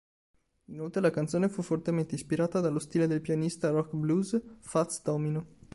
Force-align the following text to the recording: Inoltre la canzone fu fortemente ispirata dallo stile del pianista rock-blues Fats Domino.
Inoltre 0.71 0.99
la 0.99 1.11
canzone 1.11 1.47
fu 1.47 1.61
fortemente 1.61 2.15
ispirata 2.15 2.59
dallo 2.59 2.79
stile 2.79 3.05
del 3.05 3.21
pianista 3.21 3.69
rock-blues 3.69 4.41
Fats 4.61 5.03
Domino. 5.03 5.45